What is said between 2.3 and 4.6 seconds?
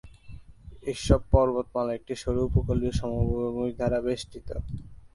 উপকূলীয় সমভূমি দ্বারা বেষ্টিত।